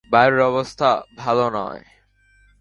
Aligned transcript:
বাড়ির 0.09 0.39
অবস্থাও 0.41 0.97
ভালো 1.17 1.45
নয়। 1.49 1.81